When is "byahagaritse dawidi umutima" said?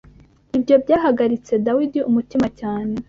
0.83-2.47